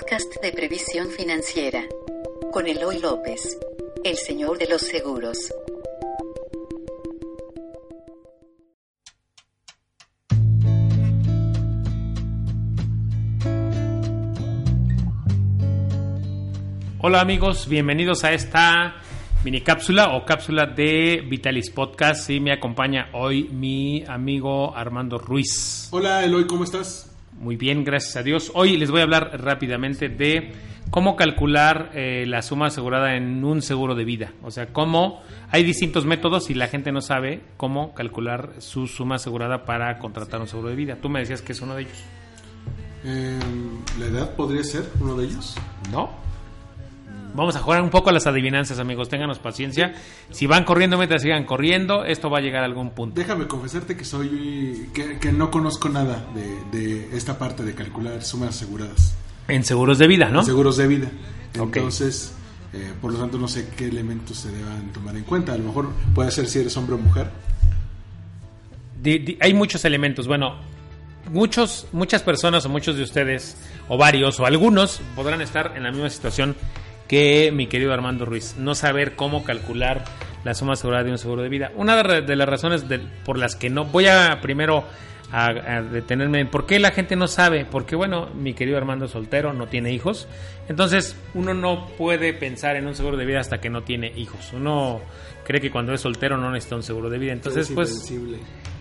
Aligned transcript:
podcast 0.00 0.40
de 0.42 0.52
previsión 0.52 1.08
financiera 1.10 1.84
con 2.52 2.66
Eloy 2.66 3.00
López, 3.00 3.58
el 4.02 4.16
señor 4.16 4.56
de 4.56 4.66
los 4.66 4.80
seguros. 4.80 5.52
Hola 17.00 17.20
amigos, 17.20 17.68
bienvenidos 17.68 18.24
a 18.24 18.32
esta 18.32 18.96
mini 19.44 19.60
cápsula 19.60 20.16
o 20.16 20.24
cápsula 20.24 20.66
de 20.66 21.22
Vitalis 21.28 21.70
Podcast 21.70 22.30
y 22.30 22.40
me 22.40 22.52
acompaña 22.52 23.10
hoy 23.12 23.48
mi 23.50 24.04
amigo 24.06 24.74
Armando 24.74 25.18
Ruiz. 25.18 25.88
Hola 25.90 26.24
Eloy, 26.24 26.46
¿cómo 26.46 26.64
estás? 26.64 27.09
Muy 27.40 27.56
bien, 27.56 27.84
gracias 27.84 28.16
a 28.16 28.22
Dios. 28.22 28.52
Hoy 28.54 28.76
les 28.76 28.90
voy 28.90 29.00
a 29.00 29.04
hablar 29.04 29.40
rápidamente 29.42 30.10
de 30.10 30.52
cómo 30.90 31.16
calcular 31.16 31.90
eh, 31.94 32.26
la 32.26 32.42
suma 32.42 32.66
asegurada 32.66 33.16
en 33.16 33.42
un 33.42 33.62
seguro 33.62 33.94
de 33.94 34.04
vida. 34.04 34.34
O 34.42 34.50
sea, 34.50 34.74
cómo 34.74 35.22
hay 35.48 35.64
distintos 35.64 36.04
métodos 36.04 36.50
y 36.50 36.54
la 36.54 36.68
gente 36.68 36.92
no 36.92 37.00
sabe 37.00 37.40
cómo 37.56 37.94
calcular 37.94 38.52
su 38.58 38.86
suma 38.86 39.14
asegurada 39.14 39.64
para 39.64 39.98
contratar 39.98 40.38
un 40.42 40.48
seguro 40.48 40.68
de 40.68 40.76
vida. 40.76 40.98
Tú 41.00 41.08
me 41.08 41.20
decías 41.20 41.40
que 41.40 41.52
es 41.52 41.62
uno 41.62 41.76
de 41.76 41.82
ellos. 41.84 42.04
Eh, 43.04 43.38
¿La 43.98 44.04
edad 44.04 44.36
podría 44.36 44.62
ser 44.62 44.84
uno 45.00 45.16
de 45.16 45.24
ellos? 45.24 45.56
No. 45.90 46.10
Vamos 47.34 47.56
a 47.56 47.60
jugar 47.60 47.82
un 47.82 47.90
poco 47.90 48.10
a 48.10 48.12
las 48.12 48.26
adivinanzas, 48.26 48.78
amigos. 48.78 49.08
Ténganos 49.08 49.38
paciencia. 49.38 49.94
Si 50.30 50.46
van 50.46 50.64
corriendo, 50.64 50.96
mientras 50.96 51.22
sigan 51.22 51.44
corriendo, 51.44 52.04
esto 52.04 52.30
va 52.30 52.38
a 52.38 52.40
llegar 52.40 52.62
a 52.62 52.66
algún 52.66 52.90
punto. 52.90 53.20
Déjame 53.20 53.46
confesarte 53.46 53.96
que 53.96 54.04
soy 54.04 54.88
que, 54.92 55.18
que 55.18 55.32
no 55.32 55.50
conozco 55.50 55.88
nada 55.88 56.26
de, 56.34 56.78
de, 56.78 57.16
esta 57.16 57.38
parte 57.38 57.62
de 57.62 57.74
calcular 57.74 58.22
sumas 58.22 58.50
aseguradas. 58.50 59.14
En 59.48 59.64
seguros 59.64 59.98
de 59.98 60.06
vida, 60.06 60.28
¿no? 60.30 60.40
En 60.40 60.46
seguros 60.46 60.76
de 60.76 60.86
vida. 60.86 61.10
Entonces, 61.54 62.34
okay. 62.70 62.82
eh, 62.82 62.92
por 63.00 63.12
lo 63.12 63.18
tanto, 63.18 63.38
no 63.38 63.48
sé 63.48 63.68
qué 63.76 63.86
elementos 63.86 64.36
se 64.38 64.50
deban 64.50 64.92
tomar 64.92 65.16
en 65.16 65.24
cuenta. 65.24 65.52
A 65.52 65.58
lo 65.58 65.64
mejor 65.64 65.90
puede 66.14 66.30
ser 66.30 66.46
si 66.46 66.60
eres 66.60 66.76
hombre 66.76 66.94
o 66.94 66.98
mujer. 66.98 67.30
De, 69.02 69.18
de, 69.18 69.38
hay 69.40 69.54
muchos 69.54 69.84
elementos. 69.84 70.26
Bueno, 70.26 70.56
muchos, 71.30 71.86
muchas 71.92 72.22
personas 72.22 72.64
o 72.66 72.68
muchos 72.68 72.96
de 72.96 73.02
ustedes, 73.02 73.56
o 73.88 73.96
varios, 73.96 74.38
o 74.40 74.46
algunos, 74.46 75.00
podrán 75.14 75.40
estar 75.40 75.74
en 75.76 75.84
la 75.84 75.90
misma 75.90 76.10
situación 76.10 76.56
que 77.10 77.50
mi 77.52 77.66
querido 77.66 77.92
Armando 77.92 78.24
Ruiz, 78.24 78.54
no 78.56 78.76
saber 78.76 79.16
cómo 79.16 79.42
calcular 79.42 80.04
la 80.44 80.54
suma 80.54 80.74
asegurada 80.74 81.02
de 81.02 81.10
un 81.10 81.18
seguro 81.18 81.42
de 81.42 81.48
vida. 81.48 81.72
Una 81.74 82.00
de 82.04 82.36
las 82.36 82.48
razones 82.48 82.88
de, 82.88 83.00
por 83.24 83.36
las 83.36 83.56
que 83.56 83.68
no 83.68 83.84
voy 83.84 84.06
a 84.06 84.38
primero 84.40 84.84
a, 85.32 85.46
a, 85.46 85.82
detenerme 85.82 86.38
en 86.38 86.46
por 86.46 86.66
qué 86.66 86.78
la 86.78 86.92
gente 86.92 87.16
no 87.16 87.26
sabe, 87.26 87.64
porque 87.68 87.96
bueno, 87.96 88.28
mi 88.36 88.54
querido 88.54 88.76
Armando 88.76 89.06
es 89.06 89.10
soltero, 89.10 89.52
no 89.52 89.66
tiene 89.66 89.92
hijos, 89.92 90.28
entonces 90.68 91.16
uno 91.34 91.52
no 91.52 91.88
puede 91.98 92.32
pensar 92.32 92.76
en 92.76 92.86
un 92.86 92.94
seguro 92.94 93.16
de 93.16 93.26
vida 93.26 93.40
hasta 93.40 93.60
que 93.60 93.70
no 93.70 93.82
tiene 93.82 94.12
hijos. 94.16 94.52
Uno 94.52 95.00
cree 95.44 95.60
que 95.60 95.72
cuando 95.72 95.92
es 95.92 96.02
soltero 96.02 96.36
no 96.36 96.52
necesita 96.52 96.76
un 96.76 96.84
seguro 96.84 97.10
de 97.10 97.18
vida, 97.18 97.32
entonces 97.32 97.70
es 97.70 97.74
pues 97.74 98.08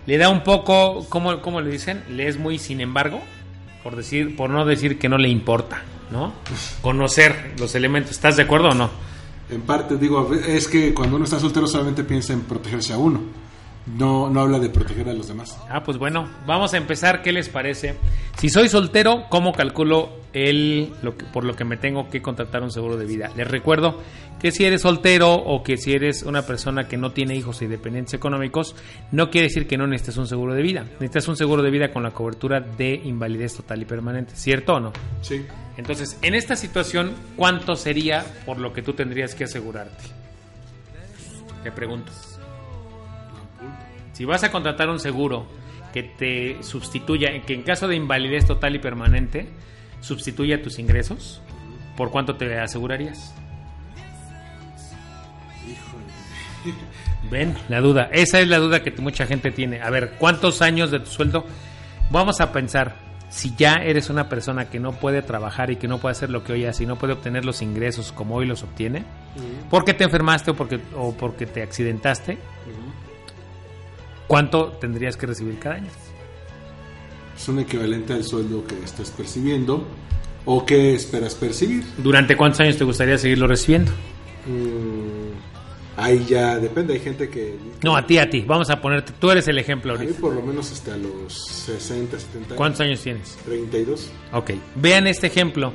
le 0.06 0.18
da 0.20 0.30
un 0.30 0.44
poco, 0.44 1.04
¿cómo, 1.10 1.42
¿cómo 1.42 1.62
le 1.62 1.72
dicen? 1.72 2.04
Le 2.12 2.28
es 2.28 2.38
muy 2.38 2.60
sin 2.60 2.80
embargo, 2.80 3.22
por 3.82 3.96
decir, 3.96 4.36
por 4.36 4.52
no 4.52 4.66
decir 4.66 5.00
que 5.00 5.10
no 5.10 5.18
le 5.18 5.30
importa. 5.30 5.79
¿No? 6.12 6.34
Conocer 6.82 7.54
los 7.60 7.76
elementos. 7.76 8.12
¿Estás 8.12 8.38
de 8.38 8.44
acuerdo 8.44 8.70
o 8.70 8.74
no? 8.74 8.90
En 9.50 9.62
parte, 9.62 9.98
digo, 9.98 10.32
es 10.34 10.68
que 10.68 10.94
cuando 10.94 11.16
uno 11.16 11.26
está 11.26 11.40
soltero 11.40 11.68
solamente 11.68 12.04
piensa 12.04 12.34
en 12.34 12.42
protegerse 12.42 12.94
a 12.94 12.98
uno. 12.98 13.22
No, 13.98 14.30
no 14.30 14.42
habla 14.42 14.60
de 14.60 14.70
proteger 14.70 15.10
a 15.10 15.14
los 15.14 15.28
demás. 15.28 15.58
Ah, 15.70 15.84
pues 15.84 15.98
bueno, 15.98 16.30
vamos 16.46 16.74
a 16.74 16.78
empezar. 16.78 17.22
¿Qué 17.22 17.32
les 17.32 17.50
parece? 17.50 17.96
Si 18.38 18.50
soy 18.50 18.70
soltero, 18.70 19.26
¿cómo 19.30 19.54
calculo 19.54 20.10
el, 20.34 20.92
lo 21.02 21.18
que, 21.18 21.26
por 21.26 21.44
lo 21.44 21.56
que 21.56 21.66
me 21.66 21.78
tengo 21.78 22.10
que 22.10 22.22
contratar 22.22 22.62
un 22.62 22.72
seguro 22.72 22.98
de 22.98 23.06
vida? 23.06 23.32
Les 23.36 23.48
recuerdo 23.48 24.00
que 24.40 24.52
si 24.52 24.66
eres 24.66 24.82
soltero 24.82 25.34
o 25.34 25.64
que 25.64 25.78
si 25.78 25.94
eres 25.94 26.24
una 26.24 26.44
persona 26.44 26.88
que 26.88 26.98
no 26.98 27.12
tiene 27.12 27.36
hijos 27.36 27.62
y 27.62 27.68
dependientes 27.68 28.14
económicos, 28.14 28.76
no 29.12 29.30
quiere 29.30 29.48
decir 29.48 29.68
que 29.68 29.78
no 29.78 29.88
necesites 29.88 30.18
un 30.18 30.28
seguro 30.28 30.54
de 30.54 30.62
vida. 30.62 30.84
Necesitas 31.00 31.28
un 31.28 31.36
seguro 31.36 31.64
de 31.64 31.72
vida 31.72 31.92
con 31.92 32.04
la 32.04 32.12
cobertura 32.12 32.60
de 32.60 32.94
invalidez 33.04 33.56
total 33.56 33.82
y 33.82 33.86
permanente, 33.86 34.36
¿cierto 34.36 34.76
o 34.76 34.80
no? 34.80 34.94
Sí. 35.22 35.46
Entonces, 35.78 36.18
en 36.22 36.36
esta 36.36 36.56
situación, 36.56 37.14
¿cuánto 37.36 37.76
sería 37.76 38.26
por 38.46 38.60
lo 38.60 38.72
que 38.72 38.82
tú 38.82 38.94
tendrías 38.94 39.36
que 39.36 39.46
asegurarte? 39.46 40.04
Te 41.64 41.72
pregunto. 41.72 42.12
Si 44.14 44.26
vas 44.26 44.44
a 44.44 44.52
contratar 44.52 44.90
un 44.90 45.00
seguro 45.00 45.48
que 45.94 46.04
te 46.04 46.62
sustituya, 46.64 47.30
que 47.46 47.54
en 47.54 47.64
caso 47.64 47.88
de 47.88 47.96
invalidez 47.96 48.46
total 48.46 48.76
y 48.76 48.80
permanente, 48.80 49.50
sustituya 50.02 50.62
tus 50.62 50.80
ingresos, 50.80 51.42
¿por 51.96 52.12
cuánto 52.12 52.36
te 52.36 52.60
asegurarías? 52.60 53.34
Híjole. 55.66 56.76
Ven, 57.30 57.56
la 57.70 57.82
duda. 57.82 58.10
Esa 58.12 58.40
es 58.40 58.48
la 58.48 58.60
duda 58.60 58.82
que 58.82 58.92
mucha 59.02 59.26
gente 59.26 59.52
tiene. 59.52 59.82
A 59.82 59.90
ver, 59.90 60.16
¿cuántos 60.18 60.62
años 60.62 60.92
de 60.92 61.00
tu 61.00 61.08
sueldo? 61.08 61.46
Vamos 62.12 62.42
a 62.42 62.52
pensar, 62.52 62.96
si 63.30 63.54
ya 63.56 63.76
eres 63.76 64.10
una 64.10 64.28
persona 64.30 64.70
que 64.70 64.80
no 64.80 64.94
puede 64.94 65.22
trabajar 65.22 65.70
y 65.70 65.76
que 65.76 65.88
no 65.88 66.00
puede 66.00 66.14
hacer 66.14 66.30
lo 66.30 66.44
que 66.44 66.54
hoy 66.54 66.66
hace 66.66 66.84
y 66.84 66.88
no 66.88 66.98
puede 66.98 67.14
obtener 67.14 67.46
los 67.46 67.62
ingresos 67.62 68.12
como 68.12 68.36
hoy 68.36 68.48
los 68.48 68.64
obtiene, 68.64 69.00
uh 69.00 69.40
-huh. 69.40 69.70
porque 69.70 69.94
te 69.94 70.04
enfermaste 70.04 70.52
o 70.52 70.56
porque, 70.56 70.80
o 70.96 71.14
porque 71.16 71.46
te 71.46 71.62
accidentaste, 71.62 72.34
uh 72.34 72.36
-huh. 72.36 72.89
¿Cuánto 74.30 74.68
tendrías 74.80 75.18
que 75.18 75.26
recibir 75.26 75.60
cada 75.60 75.76
año? 75.76 75.90
Es 77.36 77.48
un 77.50 77.60
equivalente 77.60 78.14
al 78.14 78.24
sueldo 78.24 78.64
que 78.66 78.82
estás 78.86 79.10
percibiendo 79.10 79.86
o 80.46 80.66
que 80.66 80.94
esperas 80.94 81.36
percibir. 81.36 81.84
¿Durante 81.98 82.38
cuántos 82.38 82.62
años 82.62 82.78
te 82.78 82.84
gustaría 82.86 83.18
seguirlo 83.18 83.48
recibiendo? 83.48 83.92
Mm, 84.46 85.98
ahí 85.98 86.26
ya 86.30 86.58
depende, 86.60 86.94
hay 86.94 87.00
gente 87.00 87.28
que... 87.30 87.58
No, 87.84 87.98
a 87.98 88.06
ti, 88.06 88.20
a 88.20 88.30
ti. 88.30 88.42
Vamos 88.42 88.70
a 88.70 88.80
ponerte, 88.80 89.14
tú 89.20 89.32
eres 89.32 89.48
el 89.48 89.58
ejemplo 89.58 89.94
ahorita. 89.94 90.12
A 90.12 90.16
mí 90.16 90.22
por 90.22 90.34
lo 90.34 90.42
menos 90.42 90.72
hasta 90.72 90.96
los 90.96 91.34
60, 91.46 92.20
70 92.20 92.38
años. 92.38 92.54
¿Cuántos 92.56 92.82
años 92.82 93.02
tienes? 93.02 93.38
32. 93.46 94.12
Ok, 94.32 94.52
vean 94.76 95.08
este 95.08 95.28
ejemplo. 95.28 95.74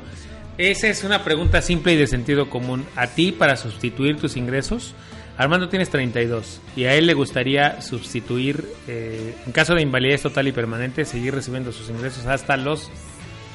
Esa 0.57 0.87
es 0.87 1.03
una 1.03 1.25
pregunta 1.25 1.61
simple 1.61 1.93
y 1.93 1.97
de 1.97 2.07
sentido 2.07 2.49
común. 2.49 2.85
A 2.95 3.07
ti, 3.07 3.33
para 3.33 3.57
sustituir 3.57 4.17
tus 4.17 4.37
ingresos, 4.37 4.93
Armando 5.37 5.67
tienes 5.67 5.89
32 5.89 6.61
y 6.75 6.85
a 6.85 6.93
él 6.93 7.07
le 7.07 7.13
gustaría 7.13 7.81
sustituir, 7.81 8.65
eh, 8.87 9.35
en 9.45 9.51
caso 9.51 9.73
de 9.75 9.81
invalidez 9.81 10.21
total 10.21 10.47
y 10.47 10.53
permanente, 10.53 11.03
seguir 11.03 11.35
recibiendo 11.35 11.71
sus 11.73 11.89
ingresos 11.89 12.25
hasta 12.25 12.55
los 12.55 12.89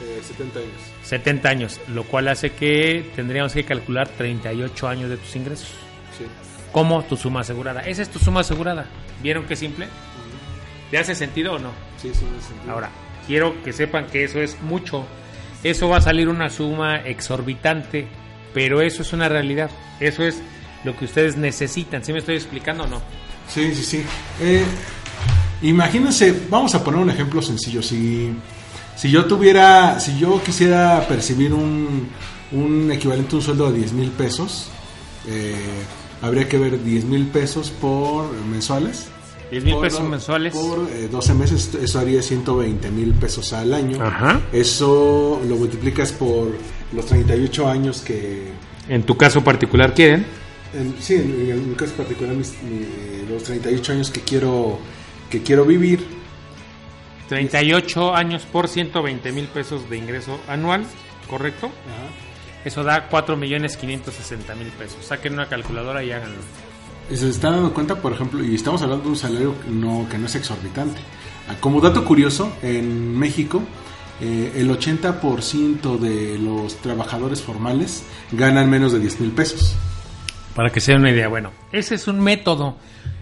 eh, 0.03 0.21
70 0.23 0.59
años. 0.59 0.73
70 1.05 1.49
años, 1.49 1.81
lo 1.89 2.05
cual 2.05 2.29
hace 2.29 2.51
que 2.53 3.11
tendríamos 3.17 3.55
que 3.55 3.65
calcular 3.65 4.09
38 4.09 4.89
años 4.89 5.11
de 5.11 5.17
tus 5.17 5.37
ingresos. 5.37 5.69
Sí. 6.19 6.25
Como 6.73 7.03
tu 7.05 7.17
suma 7.17 7.41
asegurada. 7.41 7.81
Esa 7.81 8.03
es 8.03 8.11
tu 8.11 8.19
suma 8.19 8.41
asegurada. 8.41 8.87
¿Vieron 9.23 9.47
qué 9.47 9.57
simple? 9.57 9.87
Uh 9.87 9.89
-huh. 9.89 10.91
¿Te 10.91 10.99
hace 10.99 11.15
sentido 11.15 11.55
o 11.55 11.59
no? 11.59 11.71
Sí, 11.97 12.11
sí, 12.15 12.25
me 12.25 12.41
sentido. 12.43 12.73
Ahora, 12.73 12.91
quiero 13.27 13.63
que 13.63 13.73
sepan 13.73 14.07
que 14.07 14.25
eso 14.25 14.41
es 14.41 14.61
mucho. 14.63 15.07
Eso 15.65 15.89
va 15.89 15.99
a 15.99 16.01
salir 16.01 16.29
una 16.29 16.51
suma 16.51 16.97
exorbitante, 16.97 18.07
pero 18.55 18.81
eso 18.83 19.03
es 19.03 19.13
una 19.13 19.29
realidad. 19.29 19.71
Eso 19.99 20.23
es 20.25 20.43
lo 20.85 20.97
que 20.97 21.05
ustedes 21.05 21.37
necesitan. 21.37 22.05
¿Sí 22.05 22.13
me 22.13 22.21
estoy 22.21 22.37
explicando 22.37 22.85
o 22.85 22.87
no? 22.87 23.01
Sí, 23.49 23.75
sí, 23.75 23.83
sí. 23.83 24.05
Eh, 24.41 24.65
imagínense, 25.63 26.35
vamos 26.49 26.75
a 26.75 26.83
poner 26.85 27.01
un 27.01 27.11
ejemplo 27.11 27.43
sencillo. 27.43 27.83
Si, 27.83 28.31
si 28.97 29.11
yo 29.11 29.25
tuviera, 29.25 29.99
si 30.01 30.19
yo 30.19 30.43
quisiera 30.43 31.07
percibir 31.09 31.53
un, 31.53 32.09
un 32.53 32.91
equivalente 32.93 33.35
a 33.35 33.37
un 33.37 33.43
sueldo 33.43 33.71
de 33.71 33.79
10 33.79 33.93
mil 33.93 34.11
pesos, 34.11 34.69
eh, 35.29 35.55
habría 36.23 36.49
que 36.49 36.59
ver 36.59 36.83
10 36.83 37.05
mil 37.05 37.27
pesos 37.27 37.71
por 37.71 38.31
mensuales. 38.51 39.09
10 39.51 39.65
mil 39.65 39.77
pesos 39.79 40.09
mensuales. 40.09 40.55
Por 40.55 40.89
eh, 40.93 41.09
12 41.11 41.35
meses, 41.35 41.75
eso 41.75 41.99
haría 41.99 42.23
120 42.23 42.91
mil 42.91 43.15
pesos 43.15 43.53
al 43.53 43.75
año. 43.75 44.03
Ajá. 44.03 44.41
Eso 44.53 45.41
lo 45.49 45.57
multiplicas 45.57 46.13
por 46.13 46.53
los 46.93 47.07
38 47.07 47.69
años 47.69 48.01
que... 48.01 48.53
En 48.89 49.03
tu 49.03 49.17
caso 49.17 49.43
particular 49.43 49.93
quieren. 49.93 50.25
En, 50.73 50.95
sí, 51.01 51.15
en, 51.15 51.51
en, 51.51 51.71
mi 51.71 51.75
caso 51.75 51.95
particular, 51.95 52.35
mis, 52.35 52.55
mi, 52.63 53.29
los 53.29 53.43
38 53.45 53.93
años 53.93 54.11
que 54.11 54.21
quiero, 54.21 54.79
que 55.29 55.43
quiero 55.43 55.65
vivir, 55.65 56.05
38 57.29 58.15
años 58.15 58.45
por 58.45 58.67
120 58.67 59.31
mil 59.31 59.47
pesos 59.47 59.89
de 59.89 59.97
ingreso 59.97 60.41
anual, 60.49 60.85
¿correcto? 61.29 61.67
Ajá. 61.67 62.11
Eso 62.65 62.83
da 62.83 63.09
4 63.09 63.37
millones 63.37 63.77
560 63.77 64.55
mil 64.57 64.67
pesos. 64.69 65.05
Saquen 65.05 65.35
una 65.35 65.49
calculadora 65.49 66.03
y 66.03 66.11
háganlo. 66.11 66.41
Y 67.09 67.17
se 67.17 67.29
están 67.29 67.53
dando 67.53 67.73
cuenta, 67.73 67.97
por 67.97 68.13
ejemplo, 68.13 68.45
y 68.45 68.55
estamos 68.55 68.83
hablando 68.83 69.05
de 69.05 69.11
un 69.11 69.17
salario 69.17 69.55
no, 69.69 70.07
que 70.11 70.19
no 70.19 70.27
es 70.27 70.35
exorbitante. 70.35 71.01
Ah, 71.49 71.55
Como 71.61 71.81
dato 71.81 72.05
curioso, 72.05 72.53
en 72.63 73.17
México 73.17 73.63
eh, 74.21 74.53
el 74.57 74.69
80% 74.69 75.99
de 75.99 76.39
los 76.39 76.77
trabajadores 76.77 77.41
formales 77.41 78.03
ganan 78.33 78.69
menos 78.69 78.93
de 78.93 78.99
10 79.01 79.21
mil 79.21 79.31
pesos. 79.31 79.77
Para 80.61 80.73
que 80.73 80.83
se 80.83 80.93
den 80.93 81.01
una 81.01 81.11
idea, 81.11 81.27
bueno, 81.27 81.53
ese 81.73 81.95
es 81.95 82.07
un 82.07 82.21
método. 82.21 82.77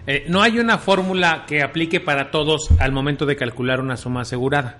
Eh, 0.05 0.25
no 0.27 0.41
hay 0.41 0.59
una 0.59 0.77
fórmula 0.77 1.45
que 1.47 1.63
aplique 1.63 2.01
para 2.01 2.31
todos 2.31 2.67
al 2.79 2.91
momento 2.91 3.25
de 3.25 3.37
calcular 3.37 3.79
una 3.79 3.95
suma 3.95 4.23
asegurada. 4.23 4.79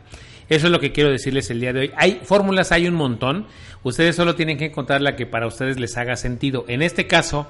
Eso 0.50 0.66
es 0.66 0.72
lo 0.74 0.82
que 0.82 0.92
quiero 0.92 1.10
decirles 1.10 1.50
el 1.52 1.62
día 1.62 1.72
de 1.72 1.80
hoy. 1.80 1.92
Hay 1.96 2.20
fórmulas, 2.22 2.74
hay 2.74 2.86
un 2.86 2.96
montón. 2.96 3.48
Ustedes 3.84 4.18
solo 4.18 4.36
tienen 4.36 4.58
que 4.58 4.66
encontrar 4.66 5.02
la 5.02 5.16
que 5.16 5.26
para 5.26 5.48
ustedes 5.48 5.80
les 5.80 5.96
haga 5.96 6.18
sentido. 6.18 6.66
En 6.68 6.82
este 6.82 7.08
caso, 7.08 7.48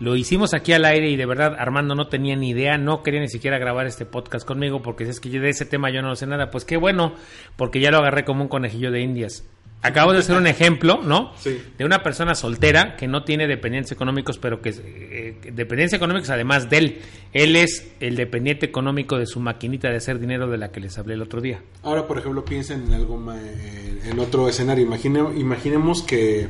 lo 0.00 0.16
hicimos 0.16 0.54
aquí 0.54 0.72
al 0.72 0.86
aire 0.86 1.10
y 1.10 1.16
de 1.16 1.26
verdad 1.26 1.54
Armando 1.58 1.94
no 1.94 2.08
tenía 2.08 2.34
ni 2.34 2.48
idea, 2.48 2.78
no 2.78 3.02
quería 3.02 3.20
ni 3.20 3.28
siquiera 3.28 3.58
grabar 3.58 3.86
este 3.86 4.06
podcast 4.06 4.46
conmigo 4.46 4.80
porque 4.80 5.04
es 5.04 5.20
que 5.20 5.28
yo 5.28 5.42
de 5.42 5.50
ese 5.50 5.66
tema 5.66 5.90
yo 5.90 6.00
no 6.00 6.16
sé 6.16 6.26
nada. 6.26 6.50
Pues 6.50 6.64
qué 6.64 6.78
bueno, 6.78 7.12
porque 7.56 7.78
ya 7.78 7.90
lo 7.90 7.98
agarré 7.98 8.24
como 8.24 8.40
un 8.40 8.48
conejillo 8.48 8.90
de 8.90 9.02
indias. 9.02 9.44
Acabo 9.82 10.12
de 10.12 10.18
hacer 10.18 10.36
un 10.36 10.46
ejemplo, 10.48 11.00
¿no? 11.04 11.32
Sí. 11.38 11.62
De 11.78 11.84
una 11.84 12.02
persona 12.02 12.34
soltera 12.34 12.96
que 12.96 13.06
no 13.06 13.22
tiene 13.22 13.46
dependientes 13.46 13.92
económicos, 13.92 14.36
pero 14.38 14.60
que 14.60 14.70
eh, 14.76 15.36
dependencia 15.52 15.94
económicos 15.96 16.28
además 16.30 16.68
de 16.68 16.78
él. 16.78 17.00
Él 17.32 17.54
es 17.54 17.86
el 18.00 18.16
dependiente 18.16 18.66
económico 18.66 19.16
de 19.16 19.26
su 19.26 19.38
maquinita 19.38 19.88
de 19.88 19.96
hacer 19.98 20.18
dinero 20.18 20.48
de 20.48 20.58
la 20.58 20.72
que 20.72 20.80
les 20.80 20.98
hablé 20.98 21.14
el 21.14 21.22
otro 21.22 21.40
día. 21.40 21.60
Ahora, 21.84 22.06
por 22.08 22.18
ejemplo, 22.18 22.44
piensen 22.44 22.86
en 22.88 22.94
algo 22.94 23.32
en 23.32 24.18
otro 24.18 24.48
escenario. 24.48 24.84
Imagine- 24.84 25.38
imaginemos 25.38 26.02
que 26.02 26.48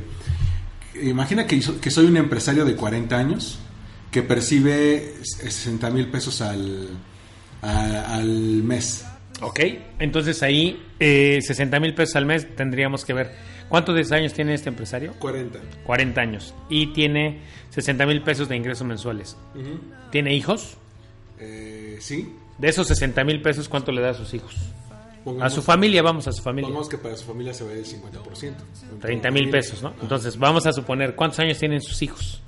imagina 1.03 1.47
que, 1.47 1.61
so- 1.61 1.79
que 1.81 1.91
soy 1.91 2.07
un 2.07 2.17
empresario 2.17 2.65
de 2.65 2.75
40 2.75 3.19
años 3.19 3.59
que 4.11 4.23
percibe 4.23 5.13
60 5.23 5.91
mil 5.91 6.09
pesos 6.09 6.41
al, 6.41 6.89
a- 7.61 8.15
al 8.17 8.29
mes. 8.63 9.05
Ok. 9.43 9.61
Entonces 9.99 10.43
ahí, 10.43 10.83
eh, 10.99 11.41
60 11.43 11.81
mil 11.81 11.95
pesos 11.95 12.17
al 12.17 12.27
mes, 12.27 12.55
tendríamos 12.57 13.05
que 13.05 13.13
ver. 13.13 13.33
¿Cuántos 13.69 14.13
años 14.13 14.33
tiene 14.33 14.55
este 14.55 14.69
empresario? 14.69 15.15
40. 15.19 15.59
40 15.85 16.21
años. 16.21 16.55
Y 16.69 16.93
tiene 16.93 17.41
60 17.71 18.07
mil 18.07 18.23
pesos 18.23 18.49
de 18.49 18.57
ingresos 18.57 18.87
mensuales. 18.87 19.37
¿Tiene 20.11 20.35
hijos? 20.35 20.77
Eh, 21.39 21.99
sí. 22.01 22.33
De 22.59 22.69
esos 22.69 22.87
60 22.87 23.25
mil 23.25 23.43
pesos, 23.43 23.69
¿cuánto 23.69 23.93
le 23.93 24.01
da 24.01 24.11
a 24.11 24.15
sus 24.15 24.33
hijos? 24.35 24.55
A 25.41 25.51
su 25.51 25.61
familia, 25.61 26.03
vamos 26.03 26.29
a 26.29 26.33
su 26.33 26.41
familia. 26.41 26.69
Pongamos 26.69 26.89
que 26.89 26.99
para 26.99 27.17
su 27.17 27.25
familia 27.25 27.53
se 27.53 27.65
va 27.65 27.73
el 27.73 27.85
50%. 27.85 28.55
30 29.01 29.31
mil 29.33 29.51
pesos, 29.51 29.83
¿no? 29.83 29.93
Entonces, 30.01 30.39
vamos 30.39 30.67
a 30.67 30.73
suponer, 30.73 31.17
¿cuántos 31.17 31.41
años 31.41 31.59
tienen 31.59 31.83
sus 31.83 32.01
hijos? 32.03 32.41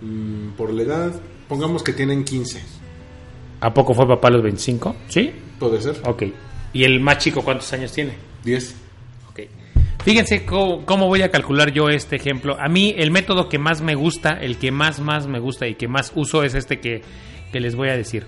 Mm, 0.00 0.50
por 0.50 0.72
la 0.72 0.82
edad, 0.82 1.20
pongamos 1.48 1.82
que 1.82 1.92
tienen 1.92 2.24
15. 2.24 2.62
¿A 3.60 3.74
poco 3.74 3.94
fue 3.94 4.06
papá 4.06 4.28
a 4.28 4.32
los 4.32 4.42
25? 4.42 4.96
¿Sí? 5.08 5.32
Puede 5.58 5.80
ser. 5.80 5.96
Ok. 6.04 6.24
¿Y 6.72 6.84
el 6.84 7.00
más 7.00 7.18
chico 7.18 7.42
cuántos 7.42 7.72
años 7.72 7.92
tiene? 7.92 8.14
10. 8.44 8.76
Ok. 9.30 9.40
Fíjense 10.04 10.44
cómo, 10.44 10.84
cómo 10.84 11.08
voy 11.08 11.22
a 11.22 11.30
calcular 11.30 11.72
yo 11.72 11.88
este 11.88 12.16
ejemplo. 12.16 12.56
A 12.60 12.68
mí 12.68 12.94
el 12.96 13.10
método 13.10 13.48
que 13.48 13.58
más 13.58 13.80
me 13.80 13.94
gusta, 13.94 14.38
el 14.40 14.58
que 14.58 14.70
más 14.70 15.00
más 15.00 15.26
me 15.26 15.40
gusta 15.40 15.66
y 15.66 15.74
que 15.74 15.88
más 15.88 16.12
uso 16.14 16.44
es 16.44 16.54
este 16.54 16.78
que, 16.80 17.02
que 17.52 17.60
les 17.60 17.74
voy 17.74 17.88
a 17.88 17.96
decir. 17.96 18.26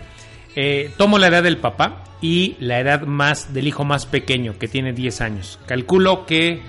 Eh, 0.57 0.91
tomo 0.97 1.19
la 1.19 1.29
edad 1.29 1.45
del 1.45 1.59
papá 1.59 2.05
y 2.21 2.57
la 2.59 2.81
edad 2.81 3.03
más 3.03 3.55
del 3.55 3.69
hijo 3.69 3.85
más 3.85 4.07
pequeño, 4.07 4.59
que 4.59 4.67
tiene 4.67 4.93
10 4.93 5.21
años. 5.21 5.61
Calculo 5.67 6.27
que 6.27 6.61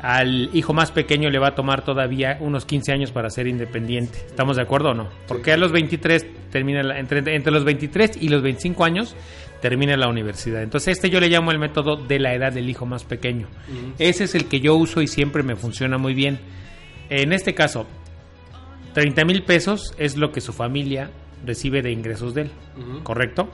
al 0.00 0.50
hijo 0.54 0.72
más 0.74 0.92
pequeño 0.92 1.28
le 1.30 1.38
va 1.38 1.48
a 1.48 1.54
tomar 1.54 1.84
todavía 1.84 2.36
unos 2.40 2.64
15 2.64 2.92
años 2.92 3.10
para 3.10 3.30
ser 3.30 3.46
independiente. 3.48 4.18
¿Estamos 4.26 4.56
de 4.56 4.62
acuerdo 4.62 4.90
o 4.90 4.94
no? 4.94 5.08
Porque 5.26 5.52
a 5.52 5.56
los 5.56 5.72
23 5.72 6.26
termina 6.50 6.82
la- 6.82 6.98
entre, 7.00 7.18
entre 7.34 7.52
los 7.52 7.64
23 7.64 8.12
y 8.20 8.28
los 8.28 8.42
25 8.42 8.84
años 8.84 9.16
termina 9.60 9.96
la 9.96 10.08
universidad. 10.08 10.62
Entonces 10.62 10.96
este 10.96 11.10
yo 11.10 11.18
le 11.18 11.28
llamo 11.28 11.50
el 11.50 11.58
método 11.58 11.96
de 11.96 12.20
la 12.20 12.32
edad 12.34 12.52
del 12.52 12.70
hijo 12.70 12.86
más 12.86 13.02
pequeño. 13.04 13.48
Ese 13.98 14.24
es 14.24 14.34
el 14.36 14.44
que 14.46 14.60
yo 14.60 14.76
uso 14.76 15.02
y 15.02 15.08
siempre 15.08 15.42
me 15.42 15.56
funciona 15.56 15.98
muy 15.98 16.14
bien. 16.14 16.38
En 17.10 17.32
este 17.32 17.54
caso, 17.54 17.86
30 18.94 19.24
mil 19.24 19.42
pesos 19.42 19.94
es 19.98 20.16
lo 20.16 20.30
que 20.32 20.40
su 20.40 20.52
familia 20.52 21.10
recibe 21.44 21.82
de 21.82 21.90
ingresos 21.92 22.34
de 22.34 22.42
él, 22.42 22.50
¿correcto? 23.02 23.48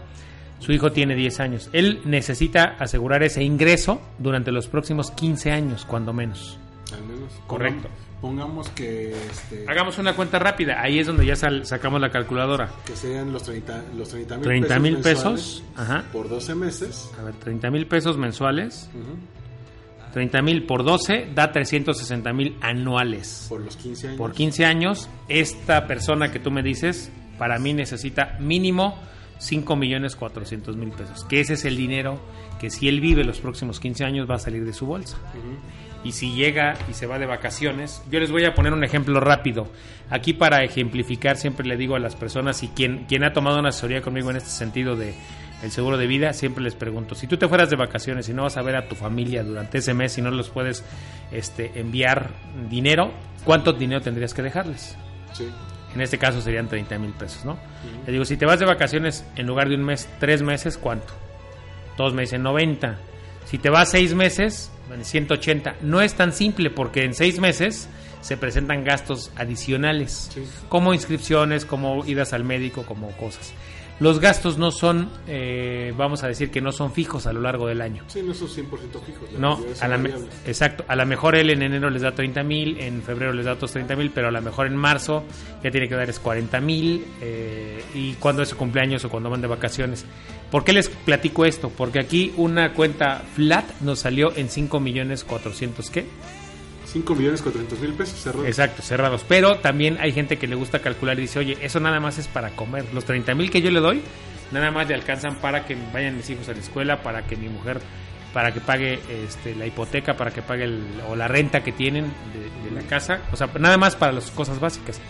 Su 0.64 0.72
hijo 0.72 0.92
tiene 0.92 1.14
10 1.14 1.40
años. 1.40 1.68
Él 1.72 2.00
necesita 2.04 2.76
asegurar 2.78 3.22
ese 3.22 3.42
ingreso 3.42 4.00
durante 4.18 4.50
los 4.50 4.66
próximos 4.66 5.10
15 5.10 5.50
años, 5.52 5.84
cuando 5.84 6.12
menos. 6.12 6.58
Al 6.92 7.02
menos. 7.04 7.32
Correcto. 7.46 7.88
Pongamos 8.20 8.70
que, 8.70 9.10
este, 9.10 9.66
Hagamos 9.68 9.98
una 9.98 10.14
cuenta 10.16 10.38
rápida. 10.38 10.80
Ahí 10.80 10.98
es 10.98 11.06
donde 11.06 11.26
ya 11.26 11.36
sal- 11.36 11.66
sacamos 11.66 12.00
la 12.00 12.10
calculadora. 12.10 12.70
que 12.86 12.96
sean 12.96 13.32
los 13.32 13.42
30 13.42 13.84
los 13.94 14.08
30 14.08 14.36
mil 14.36 14.44
30 14.44 14.78
mil 14.78 14.94
mensuales 14.94 15.18
pesos. 15.22 15.64
Ajá. 15.76 16.04
por 16.10 16.30
12 16.30 16.54
meses. 16.54 17.10
A 17.20 17.24
ver, 17.24 17.34
30 17.34 17.70
mil 17.70 17.86
pesos 17.86 18.16
mensuales. 18.16 18.88
Ujú. 18.94 19.18
30 20.14 20.42
mil 20.42 20.64
por 20.64 20.84
12 20.84 21.28
da 21.34 21.50
360 21.52 22.32
mil 22.32 22.56
anuales. 22.62 23.46
Por 23.48 23.60
los 23.60 23.76
15 23.76 24.06
años. 24.08 24.18
Por 24.18 24.32
15 24.32 24.64
años, 24.64 25.08
esta 25.28 25.86
persona 25.86 26.30
que 26.30 26.38
tú 26.38 26.50
me 26.50 26.62
dices, 26.62 27.10
para 27.36 27.58
mí 27.58 27.74
necesita 27.74 28.36
mínimo 28.40 28.96
5 29.44 29.76
millones 29.76 30.16
400 30.16 30.76
mil 30.76 30.90
pesos. 30.90 31.24
Que 31.24 31.40
ese 31.40 31.54
es 31.54 31.64
el 31.64 31.76
dinero 31.76 32.18
que 32.60 32.70
si 32.70 32.88
él 32.88 33.00
vive 33.00 33.24
los 33.24 33.40
próximos 33.40 33.80
15 33.80 34.04
años 34.04 34.28
va 34.28 34.36
a 34.36 34.38
salir 34.38 34.64
de 34.64 34.72
su 34.72 34.86
bolsa. 34.86 35.18
Y 36.02 36.12
si 36.12 36.34
llega 36.34 36.74
y 36.88 36.94
se 36.94 37.06
va 37.06 37.18
de 37.18 37.26
vacaciones, 37.26 38.02
yo 38.10 38.20
les 38.20 38.30
voy 38.30 38.44
a 38.44 38.54
poner 38.54 38.72
un 38.72 38.84
ejemplo 38.84 39.20
rápido. 39.20 39.68
Aquí 40.10 40.32
para 40.32 40.62
ejemplificar 40.62 41.36
siempre 41.36 41.66
le 41.66 41.76
digo 41.76 41.96
a 41.96 41.98
las 41.98 42.16
personas 42.16 42.62
y 42.62 42.68
quien, 42.68 43.04
quien 43.06 43.24
ha 43.24 43.32
tomado 43.32 43.58
una 43.58 43.70
asesoría 43.70 44.02
conmigo 44.02 44.30
en 44.30 44.36
este 44.36 44.50
sentido 44.50 44.96
de 44.96 45.14
el 45.62 45.70
seguro 45.70 45.96
de 45.96 46.06
vida, 46.06 46.34
siempre 46.34 46.62
les 46.62 46.74
pregunto, 46.74 47.14
si 47.14 47.26
tú 47.26 47.38
te 47.38 47.48
fueras 47.48 47.70
de 47.70 47.76
vacaciones 47.76 48.28
y 48.28 48.34
no 48.34 48.42
vas 48.42 48.58
a 48.58 48.62
ver 48.62 48.76
a 48.76 48.86
tu 48.86 48.94
familia 48.94 49.42
durante 49.42 49.78
ese 49.78 49.94
mes 49.94 50.18
y 50.18 50.22
no 50.22 50.30
los 50.30 50.50
puedes 50.50 50.84
este, 51.32 51.80
enviar 51.80 52.30
dinero, 52.68 53.12
¿cuánto 53.44 53.72
dinero 53.72 54.02
tendrías 54.02 54.34
que 54.34 54.42
dejarles? 54.42 54.96
Sí. 55.32 55.48
En 55.94 56.00
este 56.00 56.18
caso 56.18 56.40
serían 56.40 56.68
30 56.68 56.98
mil 56.98 57.12
pesos, 57.12 57.44
¿no? 57.44 57.56
Le 58.06 58.12
digo, 58.12 58.24
si 58.24 58.36
te 58.36 58.46
vas 58.46 58.58
de 58.58 58.66
vacaciones 58.66 59.24
en 59.36 59.46
lugar 59.46 59.68
de 59.68 59.76
un 59.76 59.84
mes, 59.84 60.08
tres 60.18 60.42
meses, 60.42 60.76
¿cuánto? 60.76 61.12
Todos 61.96 62.14
me 62.14 62.22
dicen 62.22 62.42
90. 62.42 62.96
Si 63.44 63.58
te 63.58 63.70
vas 63.70 63.90
seis 63.90 64.14
meses, 64.14 64.70
bueno, 64.88 65.04
180. 65.04 65.76
No 65.82 66.00
es 66.00 66.14
tan 66.14 66.32
simple 66.32 66.70
porque 66.70 67.04
en 67.04 67.14
seis 67.14 67.38
meses 67.38 67.88
se 68.22 68.36
presentan 68.36 68.84
gastos 68.84 69.30
adicionales, 69.36 70.30
Sí. 70.32 70.42
como 70.68 70.94
inscripciones, 70.94 71.64
como 71.64 72.04
idas 72.06 72.32
al 72.32 72.42
médico, 72.42 72.84
como 72.84 73.10
cosas. 73.12 73.52
Los 74.00 74.18
gastos 74.18 74.58
no 74.58 74.70
son, 74.72 75.08
eh, 75.28 75.94
vamos 75.96 76.24
a 76.24 76.28
decir 76.28 76.50
que 76.50 76.60
no 76.60 76.72
son 76.72 76.92
fijos 76.92 77.26
a 77.26 77.32
lo 77.32 77.40
largo 77.40 77.68
del 77.68 77.80
año. 77.80 78.02
Sí, 78.08 78.22
no 78.22 78.34
son 78.34 78.48
100% 78.48 79.00
fijos. 79.04 79.32
la 79.32 79.38
No, 79.38 79.60
a 79.80 79.88
la 79.88 79.96
exacto. 80.46 80.84
A 80.88 80.96
lo 80.96 81.06
mejor 81.06 81.36
él 81.36 81.50
en 81.50 81.62
enero 81.62 81.90
les 81.90 82.02
da 82.02 82.12
30 82.12 82.42
mil, 82.42 82.78
en 82.80 83.02
febrero 83.02 83.32
les 83.32 83.46
da 83.46 83.52
otros 83.52 83.70
30 83.72 83.94
mil, 83.94 84.10
pero 84.10 84.28
a 84.28 84.30
lo 84.30 84.42
mejor 84.42 84.66
en 84.66 84.76
marzo 84.76 85.24
ya 85.62 85.70
tiene 85.70 85.88
que 85.88 85.94
darles 85.94 86.18
40 86.18 86.60
mil. 86.60 87.04
y 87.94 88.14
cuando 88.14 88.42
es 88.42 88.48
su 88.48 88.56
cumpleaños 88.56 89.04
o 89.04 89.08
cuando 89.08 89.30
van 89.30 89.40
de 89.40 89.46
vacaciones. 89.46 90.04
¿Por 90.50 90.64
qué 90.64 90.72
les 90.72 90.88
platico 90.88 91.44
esto? 91.44 91.70
Porque 91.70 91.98
aquí 91.98 92.32
una 92.36 92.74
cuenta 92.74 93.22
flat 93.34 93.64
nos 93.80 94.00
salió 94.00 94.36
en 94.36 94.48
5 94.48 94.80
millones 94.80 95.24
400, 95.24 95.90
¿qué? 95.90 96.06
5 96.94 97.14
millones 97.14 97.42
400 97.42 97.78
mil 97.80 97.92
pesos 97.92 98.18
cerrados. 98.20 98.46
Exacto, 98.46 98.80
cerrados. 98.82 99.24
Pero 99.28 99.56
también 99.58 99.98
hay 100.00 100.12
gente 100.12 100.38
que 100.38 100.46
le 100.46 100.54
gusta 100.54 100.78
calcular 100.78 101.18
y 101.18 101.22
dice, 101.22 101.38
oye, 101.40 101.58
eso 101.60 101.78
nada 101.80 102.00
más 102.00 102.16
es 102.18 102.26
para 102.28 102.50
comer. 102.50 102.86
Los 102.94 103.04
30 103.04 103.34
mil 103.34 103.50
que 103.50 103.60
yo 103.60 103.70
le 103.70 103.80
doy, 103.80 104.00
nada 104.52 104.70
más 104.70 104.88
le 104.88 104.94
alcanzan 104.94 105.36
para 105.36 105.66
que 105.66 105.76
vayan 105.92 106.16
mis 106.16 106.30
hijos 106.30 106.48
a 106.48 106.52
la 106.52 106.60
escuela, 106.60 107.02
para 107.02 107.26
que 107.26 107.36
mi 107.36 107.48
mujer, 107.48 107.80
para 108.32 108.52
que 108.54 108.60
pague 108.60 109.00
este, 109.26 109.54
la 109.54 109.66
hipoteca, 109.66 110.16
para 110.16 110.30
que 110.30 110.40
pague 110.42 110.64
el- 110.64 111.02
o 111.08 111.14
la 111.16 111.28
renta 111.28 111.62
que 111.62 111.72
tienen 111.72 112.04
de, 112.32 112.70
de 112.70 112.80
la 112.80 112.86
casa. 112.88 113.20
O 113.32 113.36
sea, 113.36 113.48
nada 113.58 113.76
más 113.76 113.96
para 113.96 114.12
las 114.12 114.30
cosas 114.30 114.58
básicas. 114.60 115.00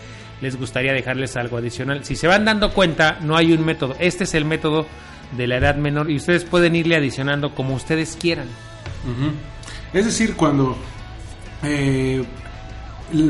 Les 0.41 0.57
gustaría 0.57 0.91
dejarles 0.91 1.37
algo 1.37 1.57
adicional. 1.57 2.03
Si 2.03 2.15
se 2.17 2.27
van 2.27 2.43
dando 2.45 2.73
cuenta, 2.73 3.19
no 3.21 3.37
hay 3.37 3.53
un 3.53 3.63
método. 3.63 3.95
Este 3.99 4.25
es 4.25 4.33
el 4.33 4.43
método 4.45 4.85
de 5.37 5.47
la 5.47 5.57
edad 5.57 5.75
menor 5.75 6.11
y 6.11 6.17
ustedes 6.17 6.43
pueden 6.43 6.75
irle 6.75 6.95
adicionando 6.97 7.55
como 7.55 7.73
ustedes 7.75 8.17
quieran. 8.19 8.47
Es 9.93 10.05
decir, 10.05 10.35
cuando 10.35 10.77
eh, 11.65 12.23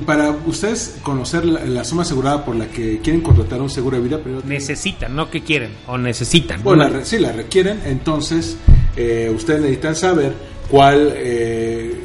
para 0.06 0.32
ustedes 0.46 0.98
conocer 1.04 1.46
la, 1.46 1.66
la 1.66 1.84
suma 1.84 2.04
asegurada 2.04 2.46
por 2.46 2.56
la 2.56 2.68
que 2.68 3.00
quieren 3.00 3.22
contratar 3.22 3.62
un 3.62 3.70
seguro 3.70 3.98
de 3.98 4.04
vida, 4.04 4.18
primero 4.20 4.42
tienen- 4.42 4.60
Necesitan, 4.60 5.16
no 5.16 5.30
que 5.30 5.42
quieren, 5.44 5.72
o 5.88 5.98
necesitan. 5.98 6.62
o 6.64 6.76
la 6.76 6.88
Una- 6.88 7.00
re- 7.00 7.06
sí, 7.06 7.20
la 7.20 7.32
requieren, 7.34 7.80
entonces 7.86 8.58
eh, 8.96 9.32
ustedes 9.36 9.60
necesitan 9.62 9.96
saber 9.96 10.34
cuál, 10.70 11.12
eh, 11.16 12.05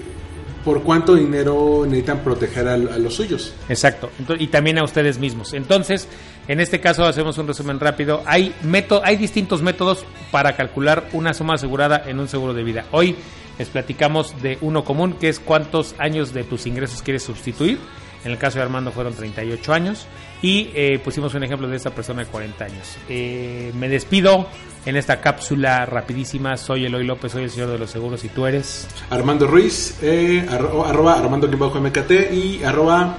por 0.64 0.83
cuánto 0.83 1.14
dinero 1.14 1.85
necesitan 1.85 2.21
proteger 2.21 2.69
a, 2.69 2.76
los 2.76 3.14
suyos. 3.14 3.55
Exacto, 3.69 4.11
y 4.38 4.49
también 4.49 4.79
a 4.79 4.85
ustedes 4.85 5.19
mismos. 5.19 5.55
Entonces, 5.55 6.09
en 6.49 6.61
este 6.61 6.81
caso 6.81 7.05
hacemos 7.05 7.38
un 7.38 7.47
resumen 7.47 7.81
rápido. 7.81 8.23
Hay, 8.26 8.55
método, 8.62 9.02
hay 9.05 9.17
distintos 9.17 9.62
métodos 9.62 10.05
para 10.31 10.57
calcular 10.57 11.09
una 11.12 11.35
suma 11.35 11.55
asegurada 11.55 12.02
en 12.07 12.21
un 12.21 12.29
seguro 12.29 12.55
de 12.55 12.64
vida. 12.64 12.85
Hoy 12.90 13.17
les 13.59 13.69
platicamos 13.69 14.40
de 14.43 14.59
uno 14.61 14.85
común, 14.85 15.14
que 15.14 15.29
es 15.29 15.38
cuántos 15.40 15.95
años 15.99 16.33
de 16.33 16.45
tus 16.45 16.67
ingresos 16.67 17.02
quieres 17.02 17.23
sustituir. 17.23 17.79
En 18.25 18.33
el 18.33 18.38
caso 18.38 18.59
de 18.59 18.64
Armando 18.64 18.93
fueron 18.93 19.14
38 19.14 19.73
años. 19.73 20.07
Y 20.43 20.71
eh, 20.75 20.99
pusimos 21.05 21.35
un 21.35 21.43
ejemplo 21.45 21.69
de 21.69 21.77
esta 21.77 21.91
persona 21.91 22.25
de 22.25 22.31
40 22.31 22.65
años. 22.65 22.97
Eh, 23.09 23.73
me 23.79 23.89
despido 23.89 24.47
en 24.87 24.97
esta 24.97 25.21
cápsula 25.21 25.85
rapidísima. 25.85 26.57
Soy 26.57 26.87
Eloy 26.87 27.05
López, 27.05 27.33
soy 27.33 27.45
el 27.45 27.51
señor 27.51 27.69
de 27.71 27.79
los 27.79 27.91
seguros 27.91 28.25
y 28.25 28.29
tú 28.29 28.47
eres. 28.47 28.89
Armando 29.11 29.47
Ruiz, 29.47 29.99
eh, 30.03 30.47
arro- 30.49 30.87
arroba 30.87 31.15
Armando 31.19 31.47
MKT 31.49 32.33
y 32.33 32.65
arroba 32.65 33.19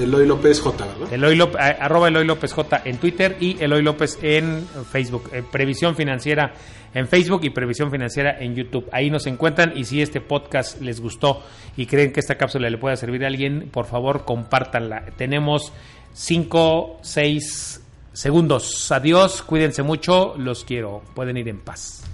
Eloy 0.00 0.26
López 0.26 0.60
J, 0.60 0.86
¿verdad? 0.86 1.12
Eloy 1.12 1.36
López, 1.36 1.60
arroba 1.60 2.08
Eloy 2.08 2.24
López 2.24 2.52
J 2.52 2.82
en 2.84 2.98
Twitter 2.98 3.36
y 3.40 3.62
Eloy 3.62 3.82
López 3.82 4.18
en 4.22 4.66
Facebook. 4.90 5.30
Eh, 5.32 5.42
Previsión 5.50 5.94
Financiera 5.94 6.54
en 6.94 7.06
Facebook 7.06 7.40
y 7.44 7.50
Previsión 7.50 7.90
Financiera 7.90 8.38
en 8.40 8.54
YouTube. 8.54 8.88
Ahí 8.92 9.10
nos 9.10 9.26
encuentran 9.26 9.76
y 9.76 9.84
si 9.84 10.00
este 10.00 10.20
podcast 10.20 10.80
les 10.80 11.00
gustó 11.00 11.42
y 11.76 11.86
creen 11.86 12.12
que 12.12 12.20
esta 12.20 12.36
cápsula 12.36 12.70
le 12.70 12.78
pueda 12.78 12.96
servir 12.96 13.24
a 13.24 13.28
alguien, 13.28 13.68
por 13.70 13.86
favor 13.86 14.24
compártanla. 14.24 15.06
Tenemos 15.16 15.72
5, 16.12 17.00
6 17.02 17.84
segundos. 18.12 18.90
Adiós, 18.90 19.42
cuídense 19.42 19.82
mucho, 19.82 20.34
los 20.36 20.64
quiero. 20.64 21.02
Pueden 21.14 21.36
ir 21.36 21.48
en 21.48 21.60
paz. 21.60 22.04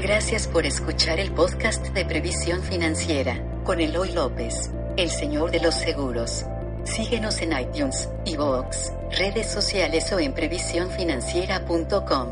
Gracias 0.00 0.46
por 0.46 0.66
escuchar 0.66 1.18
el 1.18 1.32
podcast 1.32 1.86
de 1.94 2.04
Previsión 2.04 2.62
Financiera 2.62 3.42
con 3.64 3.80
Eloy 3.80 4.12
López, 4.12 4.70
el 4.98 5.08
señor 5.08 5.50
de 5.50 5.60
los 5.60 5.74
seguros. 5.74 6.44
Síguenos 6.84 7.40
en 7.40 7.58
iTunes, 7.58 8.06
iVoox, 8.26 8.92
redes 9.18 9.50
sociales 9.50 10.12
o 10.12 10.20
en 10.20 10.34
previsiónfinanciera.com. 10.34 12.28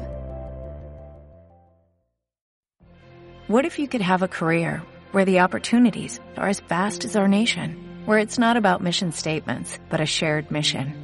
What 3.49 3.64
if 3.64 3.78
you 3.78 3.88
could 3.88 4.02
have 4.02 4.23
a 4.23 4.28
career 4.28 4.83
where 5.12 5.25
the 5.25 5.40
opportunities 5.40 6.21
are 6.37 6.49
as 6.49 6.61
vast 6.61 7.04
as 7.06 7.16
our 7.16 7.28
nation, 7.28 7.76
where 8.04 8.18
it's 8.18 8.38
not 8.38 8.59
about 8.59 8.83
mission 8.83 9.11
statements, 9.11 9.78
but 9.88 10.00
a 10.00 10.06
shared 10.06 10.50
mission? 10.50 11.04